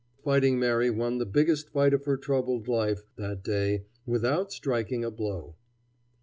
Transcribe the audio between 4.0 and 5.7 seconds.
without striking a blow.